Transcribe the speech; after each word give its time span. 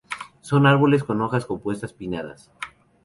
Son 0.41 0.65
árboles 0.65 1.03
con 1.03 1.21
hojas 1.21 1.45
compuestas 1.45 1.93
pinnadas. 1.93 2.49